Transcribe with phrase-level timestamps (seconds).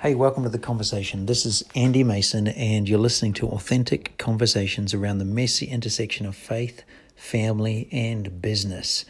[0.00, 1.26] Hey, welcome to the conversation.
[1.26, 6.36] This is Andy Mason, and you're listening to authentic conversations around the messy intersection of
[6.36, 6.84] faith,
[7.16, 9.04] family, and business.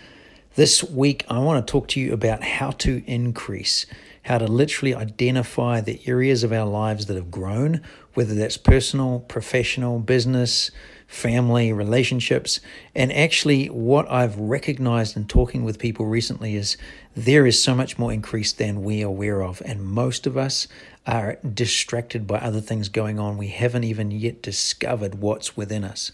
[0.59, 3.87] This week, I want to talk to you about how to increase,
[4.25, 7.81] how to literally identify the areas of our lives that have grown,
[8.15, 10.73] whether that's personal, professional, business,
[11.07, 12.59] family, relationships.
[12.93, 16.77] And actually, what I've recognized in talking with people recently is
[17.15, 19.63] there is so much more increase than we are aware of.
[19.65, 20.67] And most of us
[21.07, 23.39] are distracted by other things going on.
[23.39, 26.11] We haven't even yet discovered what's within us.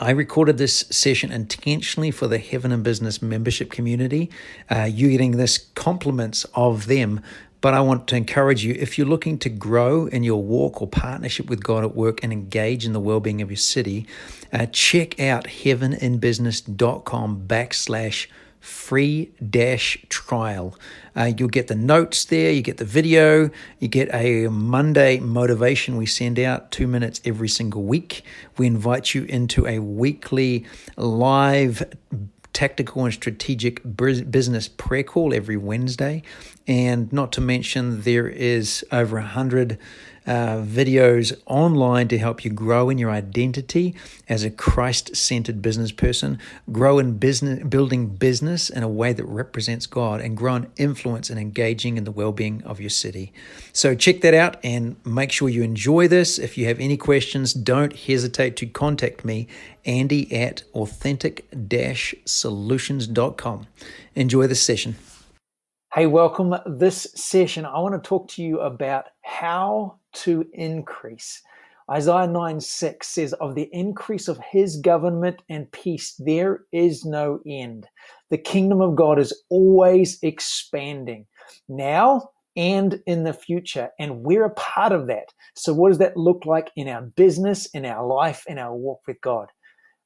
[0.00, 4.30] I recorded this session intentionally for the Heaven in Business membership community.
[4.68, 7.20] Uh, you're getting this compliments of them
[7.64, 10.86] but I want to encourage you if you're looking to grow in your walk or
[10.86, 14.06] partnership with God at work and engage in the well being of your city,
[14.52, 18.26] uh, check out heaveninbusiness.com backslash
[18.64, 20.76] free dash trial.
[21.14, 25.96] Uh, you'll get the notes there, you get the video, you get a Monday motivation
[25.96, 28.24] we send out two minutes every single week.
[28.56, 30.64] We invite you into a weekly
[30.96, 31.84] live
[32.54, 36.22] tactical and strategic business prayer call every Wednesday.
[36.66, 39.78] And not to mention, there is over a hundred
[40.26, 43.94] uh, videos online to help you grow in your identity
[44.28, 46.38] as a Christ centered business person,
[46.72, 51.30] grow in business, building business in a way that represents God, and grow in influence
[51.30, 53.32] and engaging in the well being of your city.
[53.72, 56.38] So, check that out and make sure you enjoy this.
[56.38, 59.46] If you have any questions, don't hesitate to contact me,
[59.84, 61.46] Andy at authentic
[62.24, 63.66] solutions.com.
[64.14, 64.96] Enjoy the session.
[65.94, 66.56] Hey, welcome.
[66.66, 71.42] This session, I want to talk to you about how to increase.
[71.90, 77.40] Isaiah 9 6 says, Of the increase of his government and peace, there is no
[77.46, 77.86] end.
[78.30, 81.26] The kingdom of God is always expanding
[81.68, 83.90] now and in the future.
[83.98, 85.32] And we're a part of that.
[85.54, 89.02] So, what does that look like in our business, in our life, in our walk
[89.06, 89.48] with God?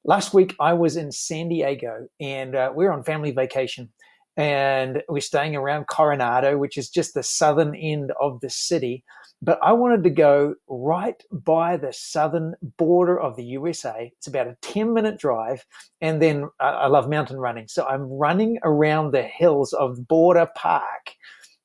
[0.04, 3.90] Last week, I was in San Diego and uh, we we're on family vacation
[4.36, 9.04] and we're staying around Coronado, which is just the southern end of the city.
[9.40, 14.12] But I wanted to go right by the southern border of the USA.
[14.16, 15.64] It's about a 10 minute drive.
[16.00, 17.68] And then uh, I love mountain running.
[17.68, 21.14] So I'm running around the hills of Border Park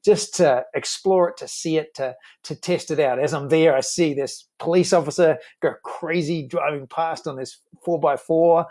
[0.05, 3.19] just to explore it, to see it, to to test it out.
[3.19, 7.99] As I'm there, I see this police officer go crazy driving past on this four
[7.99, 8.65] by four,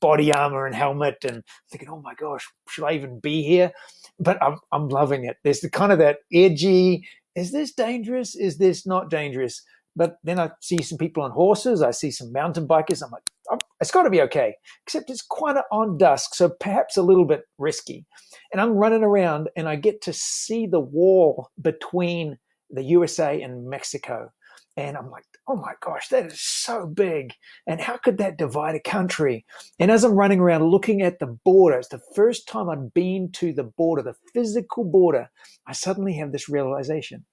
[0.00, 3.72] body armor and helmet, and thinking, "Oh my gosh, should I even be here?"
[4.20, 5.36] But I'm I'm loving it.
[5.42, 7.06] There's the kind of that edgy.
[7.36, 8.36] Is this dangerous?
[8.36, 9.62] Is this not dangerous?
[9.96, 11.82] But then I see some people on horses.
[11.82, 13.02] I see some mountain bikers.
[13.02, 14.54] I'm like, oh, it's got to be okay.
[14.86, 18.04] Except it's quite on dusk, so perhaps a little bit risky.
[18.52, 22.38] And I'm running around and I get to see the wall between
[22.70, 24.32] the USA and Mexico.
[24.76, 27.34] And I'm like, oh my gosh, that is so big.
[27.66, 29.44] And how could that divide a country?
[29.78, 33.30] And as I'm running around looking at the border, it's the first time I'd been
[33.32, 35.30] to the border, the physical border,
[35.66, 37.24] I suddenly have this realization.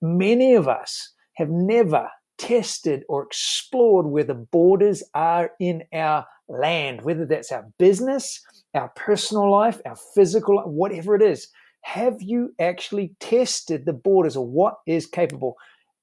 [0.00, 7.02] Many of us have never tested or explored where the borders are in our land,
[7.02, 8.40] whether that's our business,
[8.74, 11.48] our personal life, our physical, whatever it is.
[11.82, 15.56] Have you actually tested the borders or what is capable?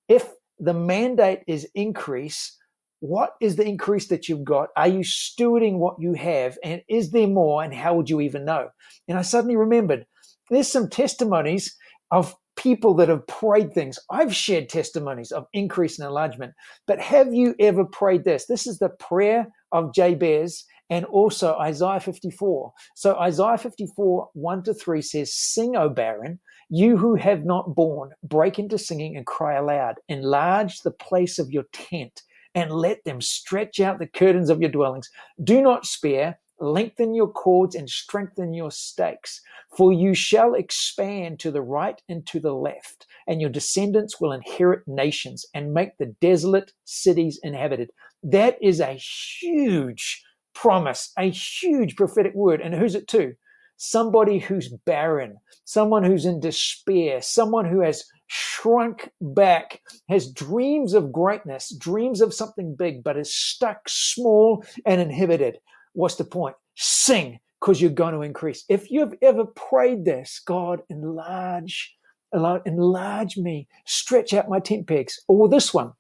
[0.07, 0.29] If
[0.61, 2.57] the mandate is increase,
[2.99, 4.69] what is the increase that you've got?
[4.77, 6.57] Are you stewarding what you have?
[6.63, 7.63] And is there more?
[7.63, 8.69] And how would you even know?
[9.07, 10.05] And I suddenly remembered
[10.49, 11.75] there's some testimonies
[12.11, 13.97] of people that have prayed things.
[14.11, 16.53] I've shared testimonies of increase and enlargement,
[16.85, 18.45] but have you ever prayed this?
[18.45, 22.73] This is the prayer of Jabez and also Isaiah 54.
[22.95, 28.11] So Isaiah 54, 1 to 3 says, Sing, O barren, you who have not borne,
[28.21, 29.95] break into singing and cry aloud.
[30.09, 32.21] Enlarge the place of your tent
[32.53, 35.09] and let them stretch out the curtains of your dwellings.
[35.41, 39.41] Do not spare, lengthen your cords and strengthen your stakes.
[39.77, 44.33] For you shall expand to the right and to the left, and your descendants will
[44.33, 47.91] inherit nations and make the desolate cities inhabited.
[48.21, 50.21] That is a huge
[50.53, 52.61] promise, a huge prophetic word.
[52.61, 53.33] And who's it to?
[53.77, 61.11] Somebody who's barren, someone who's in despair, someone who has shrunk back, has dreams of
[61.11, 65.57] greatness, dreams of something big, but is stuck small and inhibited.
[65.93, 66.55] What's the point?
[66.75, 68.63] Sing, because you're going to increase.
[68.69, 71.95] If you've ever prayed this, God, enlarge,
[72.31, 75.19] enlarge me, stretch out my tent pegs.
[75.27, 75.91] Or this one,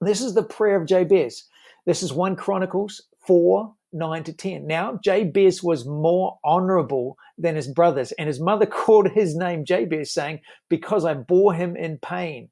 [0.00, 1.44] this is the prayer of Jabez.
[1.86, 4.66] This is 1 Chronicles 4, 9 to 10.
[4.66, 10.12] Now, Jabez was more honorable than his brothers, and his mother called his name Jabez,
[10.12, 12.48] saying, Because I bore him in pain.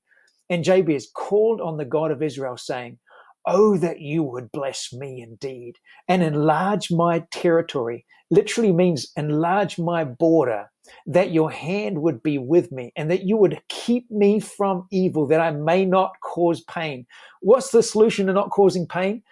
[0.48, 2.98] And Jabez called on the God of Israel, saying,
[3.46, 5.76] Oh, that you would bless me indeed
[6.08, 8.04] and enlarge my territory.
[8.30, 10.70] Literally means enlarge my border,
[11.06, 15.26] that your hand would be with me and that you would keep me from evil,
[15.26, 17.06] that I may not cause pain.
[17.40, 19.22] What's the solution to not causing pain?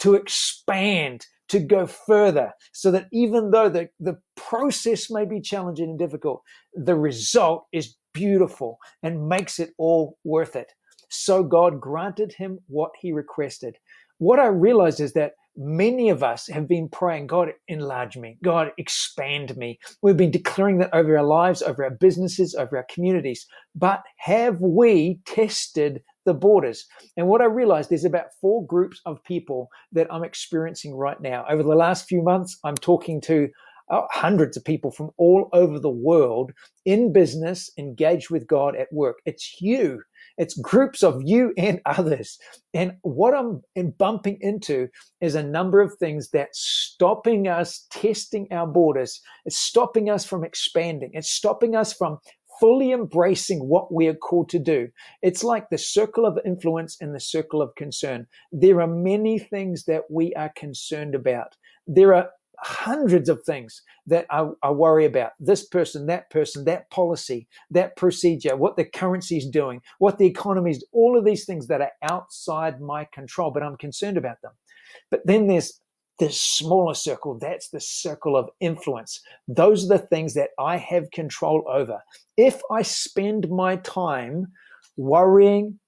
[0.00, 5.90] To expand, to go further, so that even though the, the process may be challenging
[5.90, 6.42] and difficult,
[6.74, 10.72] the result is beautiful and makes it all worth it.
[11.08, 13.76] So God granted him what he requested.
[14.18, 18.70] What I realized is that many of us have been praying, God, enlarge me, God,
[18.78, 19.78] expand me.
[20.02, 23.46] We've been declaring that over our lives, over our businesses, over our communities.
[23.74, 26.86] But have we tested the borders?
[27.16, 31.44] And what I realized there's about four groups of people that I'm experiencing right now.
[31.48, 33.48] Over the last few months, I'm talking to
[33.90, 36.52] uh, hundreds of people from all over the world
[36.84, 39.16] in business, engaged with God at work.
[39.24, 40.02] It's you
[40.38, 42.38] it's groups of you and others.
[42.72, 43.62] And what I'm
[43.98, 44.88] bumping into
[45.20, 49.20] is a number of things that's stopping us testing our borders.
[49.44, 51.10] It's stopping us from expanding.
[51.12, 52.18] It's stopping us from
[52.60, 54.88] fully embracing what we are called to do.
[55.22, 58.26] It's like the circle of influence and the circle of concern.
[58.52, 61.56] There are many things that we are concerned about.
[61.86, 66.90] There are hundreds of things that I, I, worry about this person, that person, that
[66.90, 71.44] policy, that procedure, what the currency is doing, what the economy is, all of these
[71.44, 74.52] things that are outside my control, but I'm concerned about them.
[75.10, 75.80] But then there's
[76.18, 79.20] this smaller circle, that's the circle of influence.
[79.46, 82.02] Those are the things that I have control over.
[82.36, 84.48] If I spend my time
[84.96, 85.78] worrying,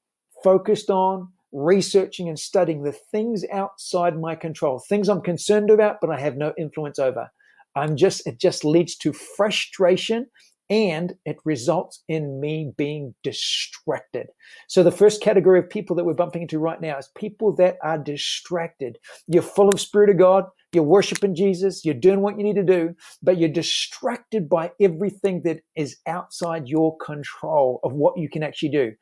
[0.42, 6.10] focused on, researching and studying the things outside my control, things I'm concerned about, but
[6.10, 7.28] I have no influence over.
[7.76, 10.26] I'm just, it just leads to frustration
[10.70, 14.28] and it results in me being distracted.
[14.68, 17.76] So the first category of people that we're bumping into right now is people that
[17.82, 18.96] are distracted.
[19.26, 20.44] You're full of Spirit of God.
[20.72, 21.84] You're worshiping Jesus.
[21.84, 26.68] You're doing what you need to do, but you're distracted by everything that is outside
[26.68, 28.92] your control of what you can actually do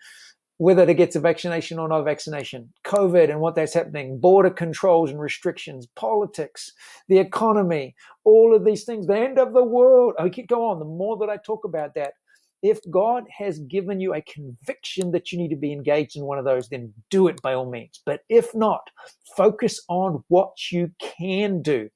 [0.58, 5.10] whether to get a vaccination or no vaccination, COVID and what that's happening, border controls
[5.10, 6.72] and restrictions, politics,
[7.08, 7.94] the economy,
[8.24, 10.14] all of these things, the end of the world.
[10.18, 10.80] I keep go on.
[10.80, 12.14] The more that I talk about that,
[12.60, 16.38] if God has given you a conviction that you need to be engaged in one
[16.38, 18.00] of those, then do it by all means.
[18.04, 18.90] But if not,
[19.36, 21.88] focus on what you can do.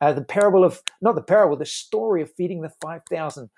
[0.00, 3.50] Uh, the parable of, not the parable, the story of feeding the 5,000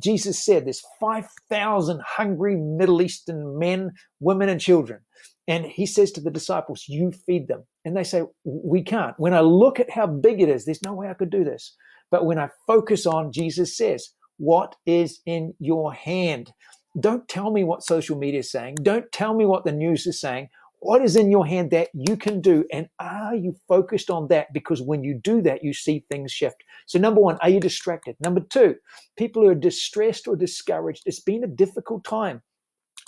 [0.00, 5.00] Jesus said there's 5,000 hungry Middle Eastern men, women, and children.
[5.48, 7.64] And he says to the disciples, You feed them.
[7.84, 9.14] And they say, We can't.
[9.18, 11.76] When I look at how big it is, there's no way I could do this.
[12.10, 16.52] But when I focus on, Jesus says, What is in your hand?
[17.00, 18.76] Don't tell me what social media is saying.
[18.82, 20.48] Don't tell me what the news is saying.
[20.82, 22.64] What is in your hand that you can do?
[22.72, 24.52] And are you focused on that?
[24.52, 26.64] Because when you do that, you see things shift.
[26.86, 28.16] So, number one, are you distracted?
[28.18, 28.74] Number two,
[29.16, 31.04] people who are distressed or discouraged.
[31.06, 32.42] It's been a difficult time.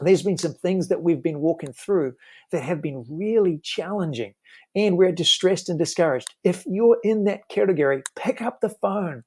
[0.00, 2.14] There's been some things that we've been walking through
[2.52, 4.34] that have been really challenging,
[4.76, 6.28] and we're distressed and discouraged.
[6.44, 9.24] If you're in that category, pick up the phone,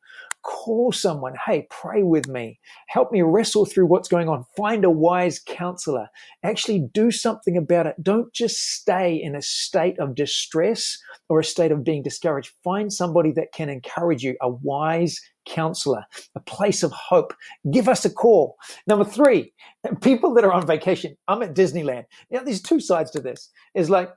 [0.47, 2.57] call someone, hey, pray with me,
[2.88, 6.07] help me wrestle through what's going on, find a wise counselor,
[6.41, 8.01] actually do something about it.
[8.01, 12.54] Don't just stay in a state of distress or a state of being discouraged.
[12.63, 17.33] Find somebody that can encourage you, a wise counselor, a place of hope.
[17.69, 18.56] Give us a call.
[18.87, 19.54] Number three,
[20.01, 21.18] people that are on vacation.
[21.27, 22.06] I'm at Disneyland.
[22.31, 23.51] Now, there's two sides to this.
[23.75, 24.09] Is like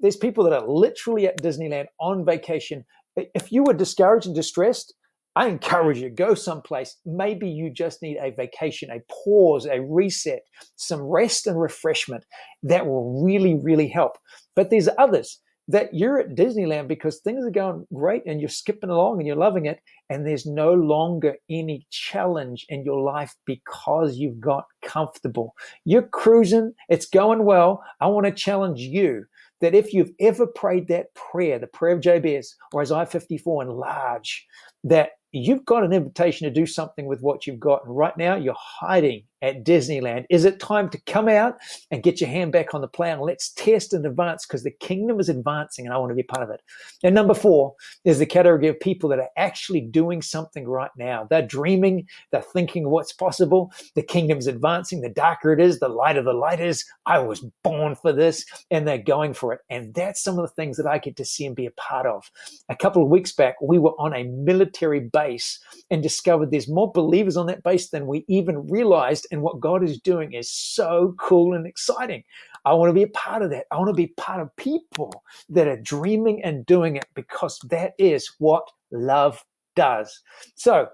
[0.00, 2.84] there's people that are literally at Disneyland on vacation.
[3.16, 4.94] If you were discouraged and distressed,
[5.38, 6.96] I encourage you, to go someplace.
[7.06, 10.40] Maybe you just need a vacation, a pause, a reset,
[10.74, 12.24] some rest and refreshment
[12.64, 14.18] that will really, really help.
[14.56, 18.90] But there's others that you're at Disneyland because things are going great and you're skipping
[18.90, 19.78] along and you're loving it.
[20.10, 25.54] And there's no longer any challenge in your life because you've got comfortable.
[25.84, 27.84] You're cruising, it's going well.
[28.00, 29.26] I want to challenge you
[29.60, 34.44] that if you've ever prayed that prayer, the prayer of Jabez or Isaiah 54 enlarge,
[34.82, 35.10] that
[35.44, 37.84] you've got an invitation to do something with what you've got.
[37.84, 40.24] And right now you're hiding at Disneyland.
[40.30, 41.56] Is it time to come out
[41.90, 44.70] and get your hand back on the plow and let's test and advance because the
[44.70, 46.60] kingdom is advancing and I want to be part of it.
[47.02, 51.26] And number four is the category of people that are actually doing something right now.
[51.28, 53.72] They're dreaming, they're thinking what's possible.
[53.94, 55.00] The kingdom's advancing.
[55.00, 56.84] The darker it is, the lighter the light is.
[57.06, 59.60] I was born for this and they're going for it.
[59.70, 62.06] And that's some of the things that I get to see and be a part
[62.06, 62.30] of.
[62.68, 66.90] A couple of weeks back, we were on a military base and discovered there's more
[66.92, 71.14] believers on that base than we even realized and what God is doing is so
[71.18, 72.24] cool and exciting.
[72.64, 73.66] I want to be a part of that.
[73.70, 77.92] I want to be part of people that are dreaming and doing it because that
[77.98, 79.44] is what love
[79.76, 80.20] does.
[80.54, 80.88] So,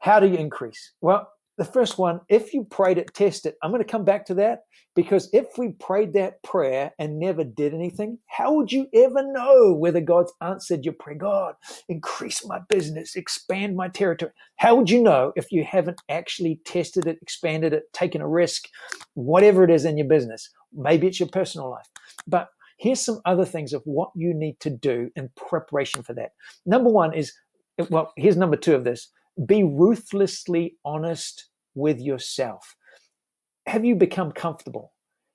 [0.00, 0.92] how do you increase?
[1.00, 3.56] Well, the first one, if you prayed it, test it.
[3.62, 4.60] I'm going to come back to that
[4.94, 9.72] because if we prayed that prayer and never did anything, how would you ever know
[9.72, 11.16] whether God's answered your prayer?
[11.16, 11.54] God,
[11.88, 14.32] increase my business, expand my territory.
[14.56, 18.64] How would you know if you haven't actually tested it, expanded it, taken a risk,
[19.14, 20.50] whatever it is in your business?
[20.74, 21.86] Maybe it's your personal life.
[22.26, 22.48] But
[22.78, 26.32] here's some other things of what you need to do in preparation for that.
[26.66, 27.32] Number one is,
[27.88, 29.10] well, here's number two of this
[29.44, 32.74] be ruthlessly honest with yourself.
[33.66, 34.92] Have you become comfortable?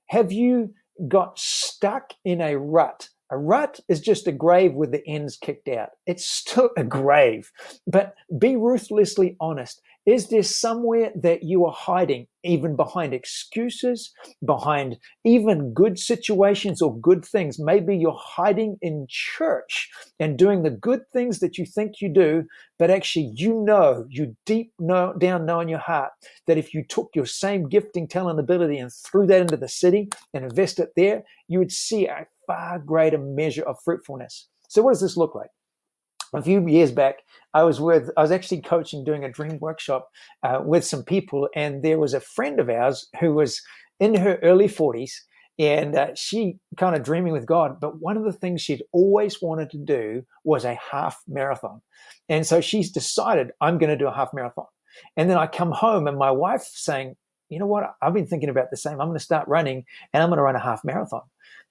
[0.07, 0.73] Have you
[1.07, 3.09] got stuck in a rut?
[3.31, 5.89] A rut is just a grave with the ends kicked out.
[6.05, 7.51] It's still a grave,
[7.87, 9.81] but be ruthlessly honest.
[10.07, 14.11] Is there somewhere that you are hiding, even behind excuses,
[14.43, 17.59] behind even good situations or good things?
[17.59, 22.45] Maybe you're hiding in church and doing the good things that you think you do,
[22.79, 26.11] but actually you know, you deep know, down know in your heart
[26.47, 30.09] that if you took your same gifting, talent, ability and threw that into the city
[30.33, 34.47] and invest it there, you would see a far greater measure of fruitfulness.
[34.67, 35.51] So what does this look like?
[36.33, 37.19] A few years back,
[37.53, 40.09] I was with, I was actually coaching, doing a dream workshop
[40.43, 43.61] uh, with some people, and there was a friend of ours who was
[43.99, 45.11] in her early 40s,
[45.59, 47.79] and uh, she kind of dreaming with God.
[47.79, 51.81] But one of the things she'd always wanted to do was a half marathon,
[52.29, 54.65] and so she's decided I'm going to do a half marathon.
[55.17, 57.15] And then I come home, and my wife saying,
[57.49, 57.95] "You know what?
[58.01, 59.01] I've been thinking about the same.
[59.01, 61.23] I'm going to start running, and I'm going to run a half marathon."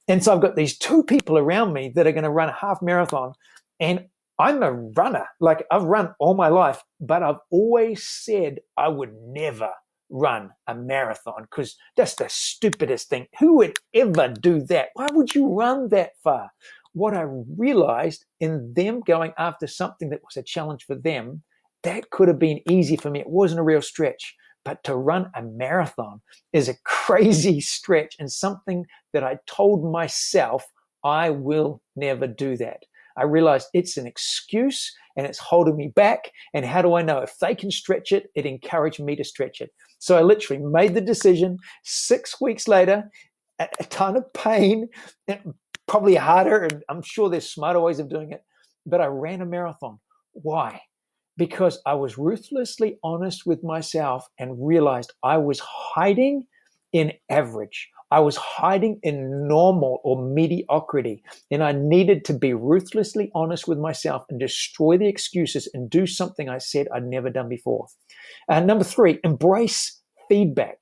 [0.07, 2.52] And so I've got these two people around me that are going to run a
[2.52, 3.33] half marathon,
[3.81, 4.07] and
[4.41, 5.27] I'm a runner.
[5.39, 9.71] Like I've run all my life, but I've always said I would never
[10.09, 13.27] run a marathon because that's the stupidest thing.
[13.39, 14.89] Who would ever do that?
[14.95, 16.51] Why would you run that far?
[16.95, 17.27] What I
[17.59, 21.43] realized in them going after something that was a challenge for them,
[21.83, 23.21] that could have been easy for me.
[23.21, 24.35] It wasn't a real stretch.
[24.65, 26.23] But to run a marathon
[26.55, 30.65] is a crazy stretch and something that I told myself
[31.05, 32.85] I will never do that.
[33.21, 36.33] I realized it's an excuse and it's holding me back.
[36.55, 37.19] And how do I know?
[37.19, 39.71] If they can stretch it, it encouraged me to stretch it.
[39.99, 43.11] So I literally made the decision six weeks later,
[43.59, 44.89] a, a ton of pain,
[45.87, 46.65] probably harder.
[46.65, 48.43] And I'm sure there's smarter ways of doing it,
[48.87, 49.99] but I ran a marathon.
[50.33, 50.81] Why?
[51.37, 56.47] Because I was ruthlessly honest with myself and realized I was hiding
[56.93, 57.91] in average.
[58.11, 63.79] I was hiding in normal or mediocrity, and I needed to be ruthlessly honest with
[63.79, 67.87] myself and destroy the excuses and do something I said I'd never done before.
[68.49, 70.76] And number three, embrace feedback.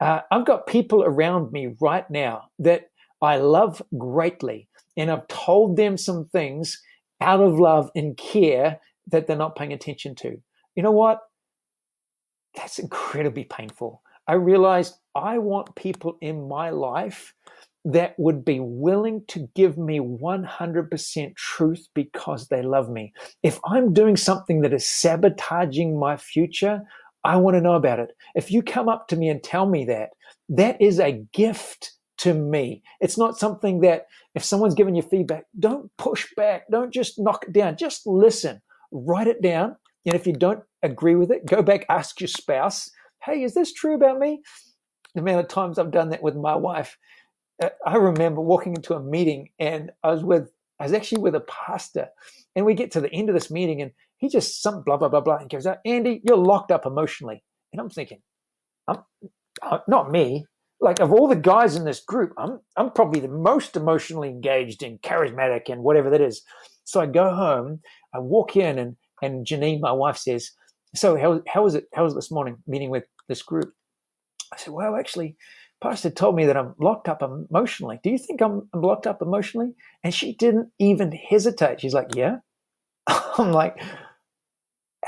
[0.00, 2.90] Uh, I've got people around me right now that
[3.22, 6.80] I love greatly, and I've told them some things
[7.20, 10.36] out of love and care that they're not paying attention to.
[10.76, 11.20] You know what?
[12.54, 14.02] That's incredibly painful.
[14.28, 17.34] I realized I want people in my life
[17.84, 23.14] that would be willing to give me 100% truth because they love me.
[23.42, 26.82] If I'm doing something that is sabotaging my future,
[27.24, 28.10] I want to know about it.
[28.34, 30.10] If you come up to me and tell me that,
[30.50, 32.82] that is a gift to me.
[33.00, 36.64] It's not something that if someone's giving you feedback, don't push back.
[36.70, 37.76] Don't just knock it down.
[37.76, 38.60] Just listen,
[38.92, 39.76] write it down.
[40.04, 42.90] And if you don't agree with it, go back, ask your spouse
[43.28, 44.42] hey, is this true about me?
[45.14, 46.96] The amount of times I've done that with my wife.
[47.62, 51.34] Uh, I remember walking into a meeting and I was with, I was actually with
[51.34, 52.08] a pastor,
[52.54, 55.08] and we get to the end of this meeting and he just some blah blah
[55.08, 57.42] blah blah and goes out, Andy, you're locked up emotionally,
[57.72, 58.20] and I'm thinking,
[58.86, 58.98] I'm
[59.62, 60.46] uh, not me.
[60.80, 64.84] Like of all the guys in this group, I'm I'm probably the most emotionally engaged
[64.84, 66.42] and charismatic and whatever that is.
[66.84, 67.80] So I go home,
[68.14, 70.52] I walk in, and and Janine, my wife, says,
[70.94, 73.74] so how, how was it how was this morning meeting with this group
[74.52, 75.36] i said well actually
[75.82, 79.22] pastor told me that i'm locked up emotionally do you think i'm, I'm locked up
[79.22, 82.38] emotionally and she didn't even hesitate she's like yeah
[83.06, 83.78] i'm like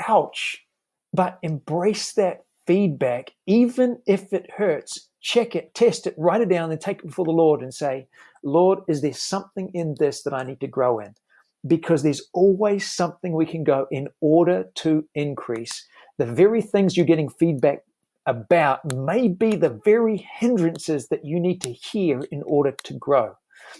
[0.07, 0.65] ouch.
[1.13, 5.09] But embrace that feedback, even if it hurts.
[5.21, 8.07] Check it, test it, write it down, and take it before the Lord and say,
[8.43, 11.13] Lord, is there something in this that I need to grow in?
[11.67, 15.85] Because there's always something we can go in order to increase.
[16.17, 17.83] The very things you're getting feedback
[18.25, 23.33] about may be the very hindrances that you need to hear in order to grow.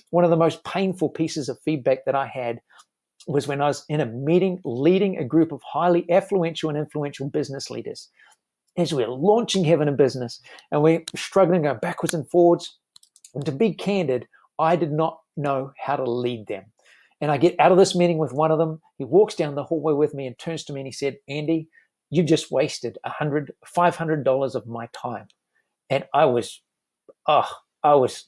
[0.09, 2.59] One of the most painful pieces of feedback that I had
[3.27, 7.29] was when I was in a meeting leading a group of highly affluential and influential
[7.29, 8.09] business leaders.
[8.77, 12.77] As we're launching Heaven in Business and we're struggling to go backwards and forwards.
[13.33, 14.27] And to be candid,
[14.59, 16.65] I did not know how to lead them.
[17.19, 18.81] And I get out of this meeting with one of them.
[18.97, 21.67] He walks down the hallway with me and turns to me and he said, Andy,
[22.11, 25.27] you've just wasted a hundred, five hundred dollars of my time.
[25.89, 26.61] And I was,
[27.27, 27.49] oh,
[27.83, 28.25] I was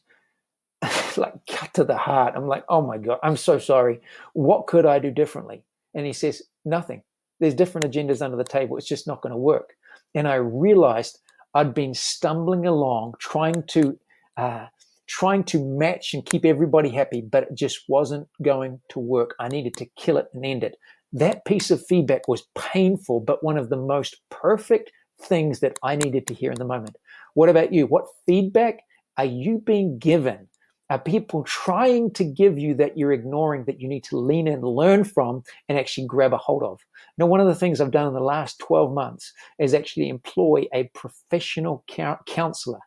[1.18, 2.34] like cut to the heart.
[2.36, 4.02] I'm like, oh my God, I'm so sorry.
[4.34, 5.63] What could I do differently?
[5.94, 7.04] And he says, nothing.
[7.40, 8.78] There's different agendas under the table.
[8.78, 9.74] It's just not going to work.
[10.16, 11.20] And I realized
[11.54, 14.00] I'd been stumbling along trying to
[14.38, 14.68] uh,
[15.08, 19.36] trying to match and keep everybody happy, but it just wasn't going to work.
[19.40, 20.78] I needed to kill it and end it.
[21.13, 24.91] That piece of feedback was painful, but one of the most perfect
[25.22, 26.98] things that I needed to hear in the moment.
[27.36, 27.86] What about you?
[27.86, 28.79] What feedback
[29.17, 30.48] are you being given?
[30.89, 34.62] Are people trying to give you that you're ignoring that you need to lean in,
[34.62, 36.79] learn from, and actually grab a hold of?
[37.20, 40.65] Now, one of the things I've done in the last 12 months is actually employ
[40.74, 41.86] a professional
[42.25, 42.79] counselor.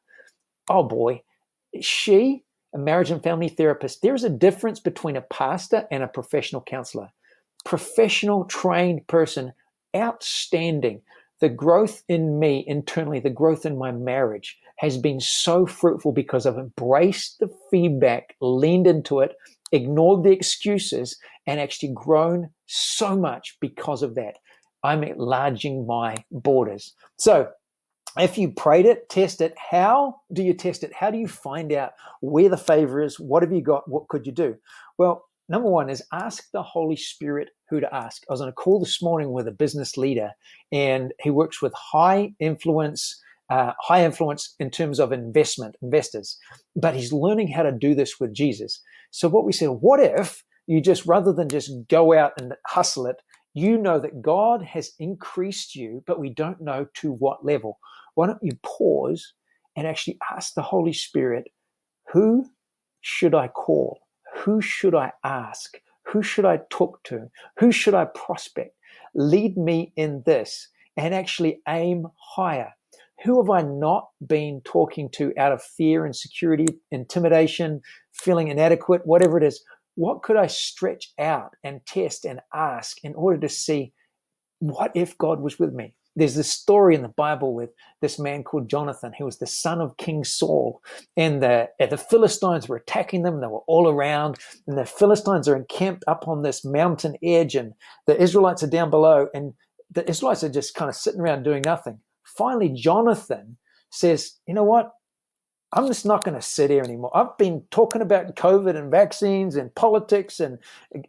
[0.68, 1.22] Oh boy,
[1.80, 2.42] she,
[2.74, 7.10] a marriage and family therapist, there's a difference between a pastor and a professional counselor
[7.66, 9.52] professional trained person,
[9.94, 11.02] outstanding.
[11.40, 16.46] The growth in me internally, the growth in my marriage has been so fruitful because
[16.46, 19.34] I've embraced the feedback, leaned into it,
[19.72, 24.36] ignored the excuses, and actually grown so much because of that.
[24.82, 26.94] I'm enlarging my borders.
[27.18, 27.48] So,
[28.18, 29.54] if you prayed it, test it.
[29.58, 30.94] How do you test it?
[30.94, 33.20] How do you find out where the favor is?
[33.20, 33.90] What have you got?
[33.90, 34.56] What could you do?
[34.96, 38.22] Well, number one is ask the Holy Spirit who to ask.
[38.28, 40.30] I was on a call this morning with a business leader,
[40.72, 43.20] and he works with high influence,
[43.50, 46.38] uh, high influence in terms of investment investors,
[46.74, 48.80] but he's learning how to do this with Jesus.
[49.10, 53.06] So what we said, what if you just rather than just go out and hustle
[53.06, 53.16] it,
[53.54, 57.78] you know that God has increased you, but we don't know to what level.
[58.14, 59.32] Why don't you pause
[59.76, 61.48] and actually ask the Holy Spirit,
[62.12, 62.50] who
[63.00, 64.00] should I call?
[64.38, 65.78] Who should I ask?
[66.12, 67.28] Who should I talk to?
[67.58, 68.76] Who should I prospect?
[69.14, 72.72] Lead me in this and actually aim higher.
[73.24, 77.80] Who have I not been talking to out of fear, insecurity, intimidation,
[78.12, 79.62] feeling inadequate, whatever it is?
[79.94, 83.92] What could I stretch out and test and ask in order to see
[84.58, 85.94] what if God was with me?
[86.16, 89.12] There's this story in the Bible with this man called Jonathan.
[89.12, 90.82] He was the son of King Saul,
[91.16, 93.40] and the the Philistines were attacking them.
[93.40, 97.74] They were all around, and the Philistines are encamped up on this mountain edge, and
[98.06, 99.52] the Israelites are down below, and
[99.92, 102.00] the Israelites are just kind of sitting around doing nothing.
[102.24, 103.58] Finally, Jonathan
[103.90, 104.92] says, "You know what?
[105.72, 107.14] I'm just not going to sit here anymore.
[107.14, 110.58] I've been talking about COVID and vaccines and politics and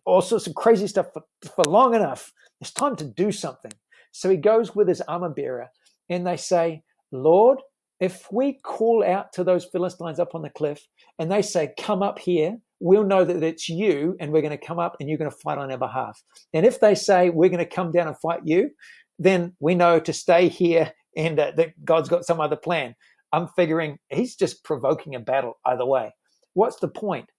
[0.04, 1.24] all sorts of crazy stuff for,
[1.56, 2.34] for long enough.
[2.60, 3.72] It's time to do something."
[4.18, 5.70] So he goes with his armor bearer
[6.10, 7.60] and they say, Lord,
[8.00, 10.84] if we call out to those Philistines up on the cliff
[11.20, 14.66] and they say, Come up here, we'll know that it's you and we're going to
[14.66, 16.20] come up and you're going to fight on our behalf.
[16.52, 18.72] And if they say, We're going to come down and fight you,
[19.20, 22.96] then we know to stay here and uh, that God's got some other plan.
[23.32, 26.12] I'm figuring he's just provoking a battle either way.
[26.56, 27.30] What's the point?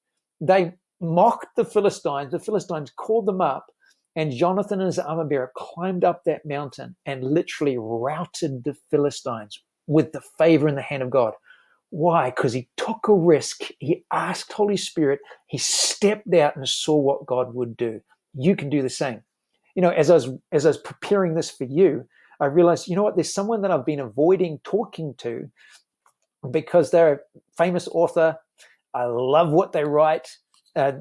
[0.41, 2.31] They mocked the Philistines.
[2.31, 3.67] The Philistines called them up
[4.19, 9.63] and Jonathan and his armor bearer climbed up that mountain and literally routed the Philistines
[9.87, 11.35] with the favor in the hand of God.
[11.91, 12.31] Why?
[12.31, 13.69] Because he took a risk.
[13.79, 15.21] He asked Holy Spirit.
[15.47, 18.01] He stepped out and saw what God would do.
[18.35, 19.23] You can do the same.
[19.77, 22.05] You know, as I was as I was preparing this for you,
[22.41, 23.15] I realized, you know what?
[23.15, 25.49] There's someone that I've been avoiding talking to
[26.51, 27.19] because they're a
[27.57, 28.37] famous author.
[28.95, 30.29] I love what they write
[30.79, 30.93] uh,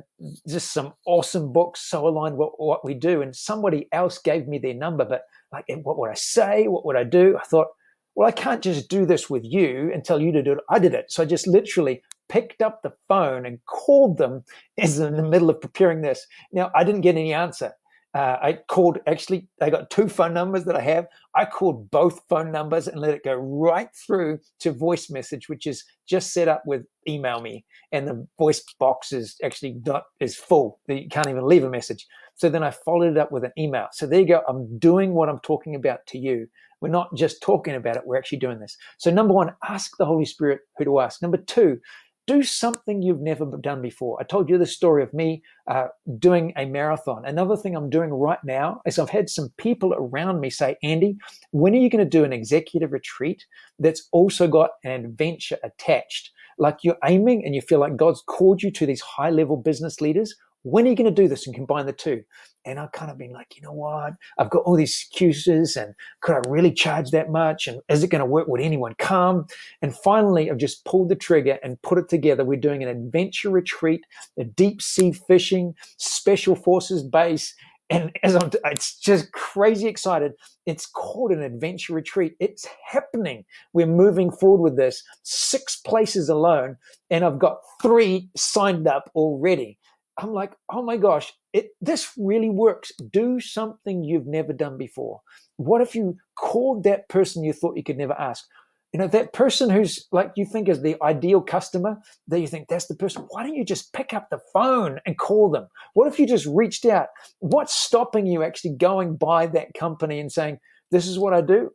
[0.48, 3.22] just some awesome books, so aligned with what we do.
[3.22, 6.68] And somebody else gave me their number, but like, what would I say?
[6.68, 7.38] What would I do?
[7.38, 7.68] I thought,
[8.16, 10.60] well, I can't just do this with you and tell you to do it.
[10.70, 11.12] I did it.
[11.12, 14.44] So I just literally picked up the phone and called them
[14.80, 16.26] as in the middle of preparing this.
[16.52, 17.74] Now, I didn't get any answer.
[18.14, 21.08] Uh, I called actually, I got two phone numbers that I have.
[21.36, 25.68] I called both phone numbers and let it go right through to voice message, which
[25.68, 27.66] is just set up with email me.
[27.92, 30.80] And the voice box is actually not is full.
[30.88, 32.08] You can't even leave a message.
[32.36, 33.88] So then I followed it up with an email.
[33.92, 34.42] So there you go.
[34.48, 36.48] I'm doing what I'm talking about to you.
[36.82, 38.78] We're not just talking about it, we're actually doing this.
[38.98, 41.22] So, number one, ask the Holy Spirit who to ask.
[41.22, 41.80] Number two,
[42.28, 44.18] do something you've never done before.
[44.20, 45.88] I told you the story of me uh,
[46.20, 47.26] doing a marathon.
[47.26, 51.18] Another thing I'm doing right now is I've had some people around me say, Andy,
[51.52, 53.46] when are you going to do an executive retreat
[53.80, 56.32] that's also got an adventure attached?
[56.60, 60.02] Like you're aiming and you feel like God's called you to these high level business
[60.02, 62.24] leaders when are you going to do this and combine the two?
[62.66, 64.14] And I've kind of been like, you know what?
[64.38, 67.68] I've got all these excuses and could I really charge that much?
[67.68, 68.48] And is it going to work?
[68.48, 69.46] Would anyone come?
[69.82, 72.44] And finally, I've just pulled the trigger and put it together.
[72.44, 74.02] We're doing an adventure retreat,
[74.38, 77.56] a deep sea fishing, special forces base.
[77.90, 80.34] And as I'm, it's just crazy excited.
[80.66, 82.34] It's called an adventure retreat.
[82.40, 83.46] It's happening.
[83.72, 85.04] We're moving forward with this.
[85.24, 86.76] Six places alone,
[87.10, 89.80] and I've got three signed up already.
[90.18, 92.92] I'm like, oh my gosh, it this really works.
[93.12, 95.22] Do something you've never done before.
[95.58, 98.46] What if you called that person you thought you could never ask?
[98.94, 101.98] You know, that person who's like you think is the ideal customer,
[102.30, 103.28] that you think that's the person.
[103.30, 105.68] Why don't you just pick up the phone and call them?
[105.94, 107.08] What if you just reached out?
[107.40, 111.72] What's stopping you actually going by that company and saying, This is what I do?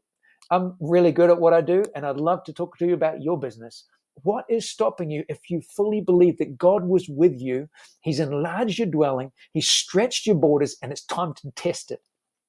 [0.50, 3.22] I'm really good at what I do, and I'd love to talk to you about
[3.22, 3.84] your business.
[4.22, 7.68] What is stopping you if you fully believe that God was with you?
[8.02, 12.00] He's enlarged your dwelling, He's stretched your borders, and it's time to test it.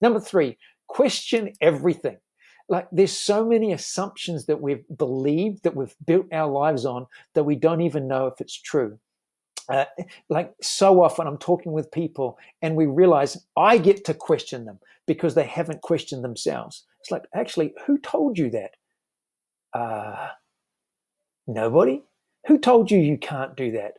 [0.02, 2.18] Number three, question everything.
[2.70, 7.44] Like there's so many assumptions that we've believed, that we've built our lives on, that
[7.44, 9.00] we don't even know if it's true.
[9.70, 9.86] Uh,
[10.30, 14.80] like so often I'm talking with people and we realize I get to question them
[15.08, 16.86] because they haven't questioned themselves.
[17.00, 18.72] It's like, actually, who told you that?
[19.74, 20.30] Uh,
[21.48, 22.02] Nobody?
[22.48, 23.94] Who told you you can't do that?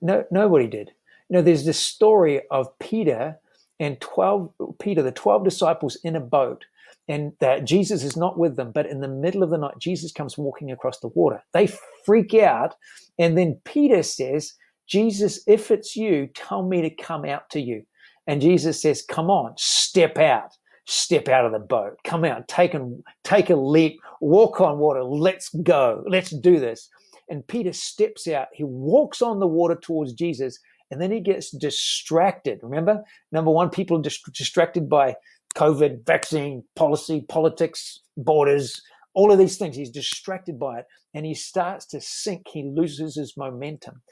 [0.00, 0.90] No, nobody did.
[1.28, 3.38] You know, there's this story of Peter
[3.80, 6.64] and 12, Peter, the 12 disciples in a boat,
[7.08, 10.12] and that Jesus is not with them, but in the middle of the night, Jesus
[10.12, 11.42] comes walking across the water.
[11.52, 11.68] They
[12.04, 12.74] freak out.
[13.18, 14.54] And then Peter says,
[14.86, 17.84] Jesus, if it's you, tell me to come out to you.
[18.26, 20.52] And Jesus says, Come on, step out
[20.86, 25.04] step out of the boat, come out, take and take a leap, walk on water.
[25.04, 26.02] Let's go.
[26.06, 26.88] Let's do this.
[27.28, 28.48] And Peter steps out.
[28.52, 30.58] He walks on the water towards Jesus,
[30.90, 32.58] and then he gets distracted.
[32.62, 35.16] Remember, number one, people are distracted by
[35.54, 38.82] COVID, vaccine, policy, politics, borders,
[39.14, 39.76] all of these things.
[39.76, 42.48] He's distracted by it, and he starts to sink.
[42.48, 44.02] He loses his momentum.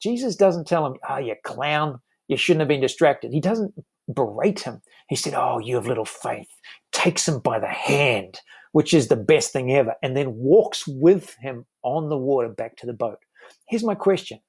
[0.00, 3.32] Jesus doesn't tell him, "Oh, you clown." You shouldn't have been distracted.
[3.32, 3.74] He doesn't
[4.12, 4.80] berate him.
[5.08, 6.48] He said, Oh, you have little faith.
[6.92, 8.40] Takes him by the hand,
[8.72, 12.76] which is the best thing ever, and then walks with him on the water back
[12.78, 13.18] to the boat.
[13.68, 14.40] Here's my question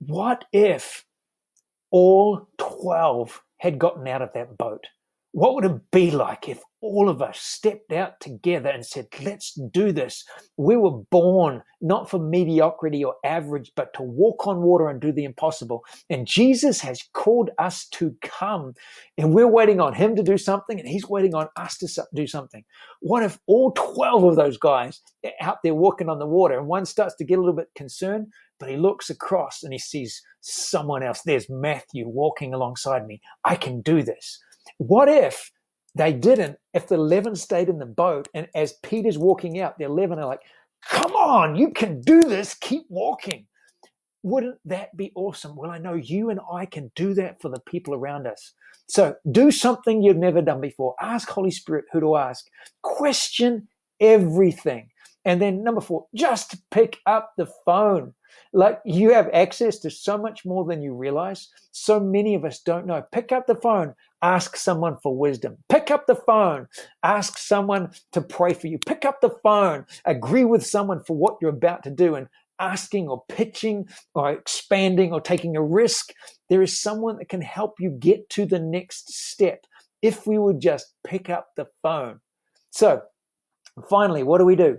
[0.00, 1.04] What if
[1.90, 4.86] all 12 had gotten out of that boat?
[5.36, 9.52] What would it be like if all of us stepped out together and said, let's
[9.70, 10.24] do this?
[10.56, 15.12] We were born not for mediocrity or average, but to walk on water and do
[15.12, 15.84] the impossible.
[16.08, 18.72] And Jesus has called us to come,
[19.18, 22.26] and we're waiting on him to do something, and he's waiting on us to do
[22.26, 22.64] something.
[23.00, 26.66] What if all 12 of those guys are out there walking on the water, and
[26.66, 30.22] one starts to get a little bit concerned, but he looks across and he sees
[30.40, 31.20] someone else.
[31.26, 33.20] There's Matthew walking alongside me.
[33.44, 34.38] I can do this.
[34.78, 35.50] What if
[35.94, 36.58] they didn't?
[36.74, 40.26] If the 11 stayed in the boat and as Peter's walking out, the 11 are
[40.26, 40.42] like,
[40.88, 43.46] come on, you can do this, keep walking.
[44.22, 45.56] Wouldn't that be awesome?
[45.56, 48.52] Well, I know you and I can do that for the people around us.
[48.88, 50.94] So do something you've never done before.
[51.00, 52.46] Ask Holy Spirit who to ask.
[52.82, 53.68] Question
[54.00, 54.88] everything.
[55.26, 58.14] And then number four, just pick up the phone.
[58.52, 61.48] Like you have access to so much more than you realize.
[61.72, 63.02] So many of us don't know.
[63.10, 65.58] Pick up the phone, ask someone for wisdom.
[65.68, 66.68] Pick up the phone,
[67.02, 68.78] ask someone to pray for you.
[68.86, 72.28] Pick up the phone, agree with someone for what you're about to do and
[72.60, 76.12] asking or pitching or expanding or taking a risk.
[76.48, 79.66] There is someone that can help you get to the next step
[80.02, 82.20] if we would just pick up the phone.
[82.70, 83.02] So,
[83.90, 84.78] finally, what do we do?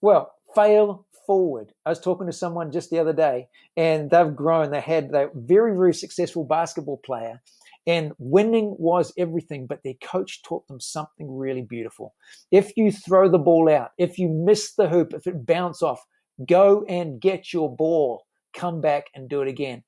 [0.00, 1.72] Well, fail forward.
[1.84, 4.70] I was talking to someone just the other day, and they've grown.
[4.70, 7.42] They had a very, very successful basketball player,
[7.86, 9.66] and winning was everything.
[9.66, 12.14] But their coach taught them something really beautiful.
[12.50, 16.04] If you throw the ball out, if you miss the hoop, if it bounce off,
[16.48, 18.24] go and get your ball.
[18.54, 19.82] Come back and do it again.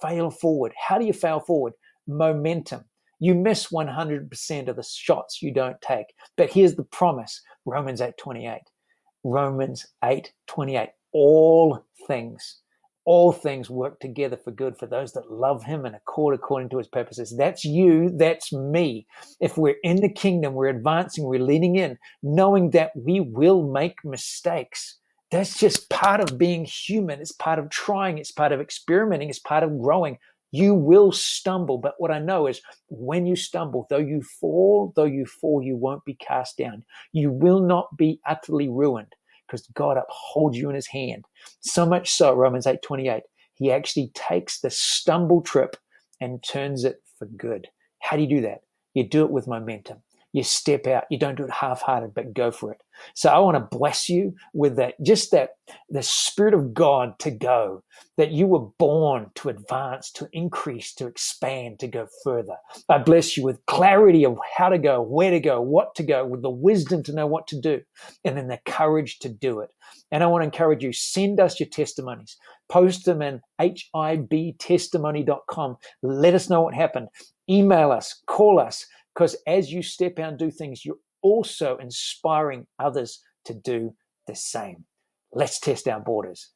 [0.00, 0.72] Fail forward.
[0.88, 1.74] How do you fail forward?
[2.06, 2.84] Momentum
[3.20, 6.06] You miss 100% of the shots you don't take.
[6.36, 8.60] But here's the promise Romans 8 28.
[9.24, 10.90] Romans 8 28.
[11.12, 12.60] All things
[13.04, 16.78] all things work together for good for those that love him and accord according to
[16.78, 17.34] his purposes.
[17.36, 19.06] That's you, that's me.
[19.40, 24.04] If we're in the kingdom, we're advancing, we're leaning in, knowing that we will make
[24.04, 24.98] mistakes.
[25.30, 27.20] That's just part of being human.
[27.20, 30.18] It's part of trying, it's part of experimenting, it's part of growing.
[30.54, 35.02] You will stumble, but what I know is when you stumble, though you fall, though
[35.02, 36.84] you fall, you won't be cast down.
[37.10, 39.12] You will not be utterly ruined
[39.48, 41.24] because God upholds you in his hand.
[41.58, 45.76] So much so, Romans 8 28, he actually takes the stumble trip
[46.20, 47.66] and turns it for good.
[47.98, 48.60] How do you do that?
[48.94, 51.04] You do it with momentum you step out.
[51.10, 52.82] You don't do it half-hearted, but go for it.
[53.14, 55.50] So I want to bless you with that, just that
[55.88, 57.84] the spirit of God to go,
[58.16, 62.56] that you were born to advance, to increase, to expand, to go further.
[62.88, 66.26] I bless you with clarity of how to go, where to go, what to go,
[66.26, 67.82] with the wisdom to know what to do,
[68.24, 69.70] and then the courage to do it.
[70.10, 72.36] And I want to encourage you, send us your testimonies.
[72.68, 75.76] Post them in hibtestimony.com.
[76.02, 77.06] Let us know what happened.
[77.48, 82.66] Email us, call us, because as you step out and do things, you're also inspiring
[82.78, 83.94] others to do
[84.26, 84.84] the same.
[85.32, 86.50] Let's test our borders.